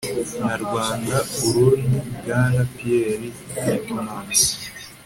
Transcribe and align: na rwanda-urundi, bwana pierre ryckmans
na 0.45 0.55
rwanda-urundi, 0.63 1.97
bwana 2.17 2.61
pierre 2.75 3.27
ryckmans 3.65 4.41